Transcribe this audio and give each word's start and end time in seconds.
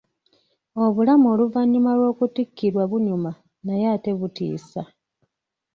Obulamu 0.83 1.25
oluvannyuma 1.33 1.91
lw'okutikkirwa 1.97 2.83
bunyuma 2.91 3.31
naye 3.65 3.85
ate 3.95 4.11
butiisa. 4.19 4.81